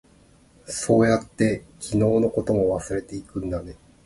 [0.65, 3.75] そうやって、昨日のことも忘れていくんだね。